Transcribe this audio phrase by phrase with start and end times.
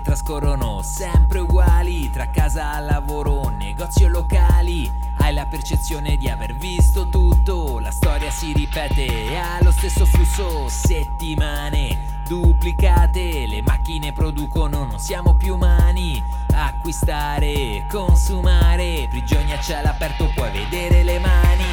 [0.00, 4.90] trascorrono sempre uguali tra casa lavoro, negozi o locali.
[5.18, 10.66] Hai la percezione di aver visto tutto, la storia si ripete ha lo stesso flusso,
[10.68, 16.22] settimane duplicate, le macchine producono, non siamo più umani.
[16.52, 21.69] Acquistare, consumare, prigioni a cielo aperto, puoi vedere le mani.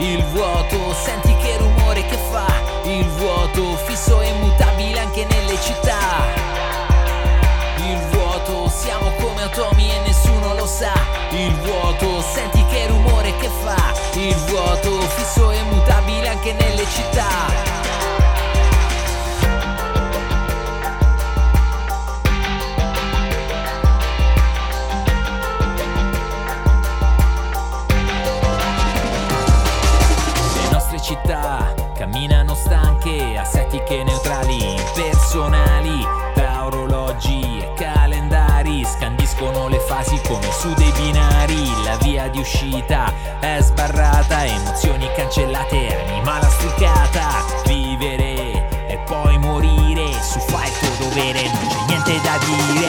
[0.00, 2.46] Il vuoto, senti che rumore che fa.
[2.84, 6.24] Il vuoto, fisso e immutabile anche nelle città.
[7.76, 10.94] Il vuoto, siamo come atomi e nessuno lo sa.
[11.32, 13.92] Il vuoto, senti che rumore che fa.
[14.14, 18.19] Il vuoto, fisso e immutabile anche nelle città.
[31.10, 31.74] Città.
[31.96, 40.92] Camminano stanche, assettiche neutrali, impersonali, tra orologi e calendari, scandiscono le fasi come su dei
[40.92, 50.12] binari, la via di uscita è sbarrata, emozioni cancellate, anima lastricata, vivere e poi morire,
[50.22, 52.79] su fai il tuo dovere, non c'è niente da dire.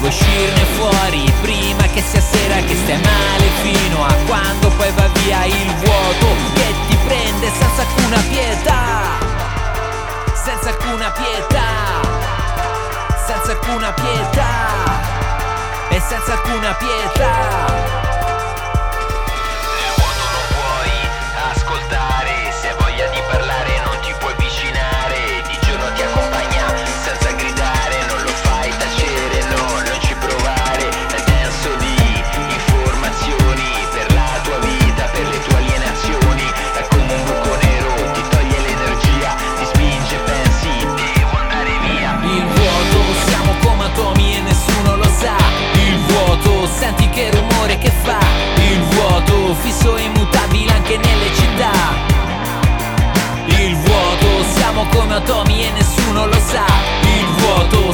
[0.00, 5.08] Vuoi uscirne fuori prima che sia sera, che stai male fino a quando poi va
[5.22, 8.82] via il vuoto che ti prende senza alcuna pietà,
[10.34, 11.68] senza alcuna pietà,
[13.26, 15.18] senza alcuna pietà.
[15.92, 17.49] E senza alcuna pietà.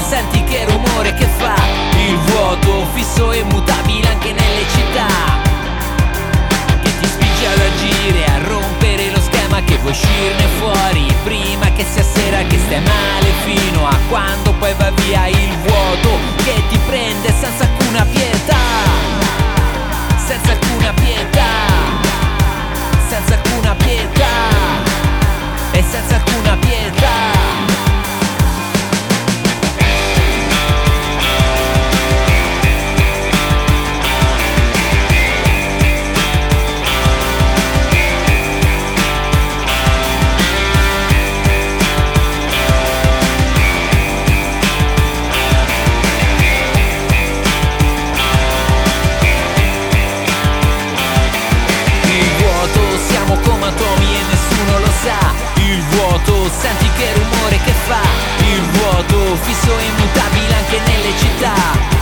[0.06, 1.56] Senti che rumore che fa.
[1.98, 5.06] Il vuoto, fisso e immutabile anche nelle città
[6.80, 11.84] che ti spinge ad agire, a rompere lo schema che vuoi uscirne fuori prima che
[11.84, 15.45] sia sera, che stai male fino a quando poi va via il
[55.06, 55.18] sa.
[55.62, 58.02] Il vuoto, senti che rumore che fa.
[58.40, 61.95] Il vuoto, fisso e immutabile anche nelle città.